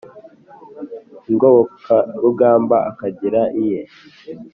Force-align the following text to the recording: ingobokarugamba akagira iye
ingobokarugamba 1.29 2.77
akagira 2.89 3.41
iye 3.61 3.81